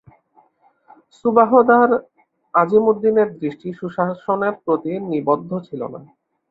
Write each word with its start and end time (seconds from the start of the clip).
সুবাহদার 1.15 1.89
আজিমউদ্দীনের 2.53 3.29
দৃষ্টি 3.39 3.69
সুশাসনের 3.79 4.53
প্রতি 4.63 4.93
নিবদ্ধ 5.11 5.49
ছিল 5.67 5.81
না। 5.93 5.99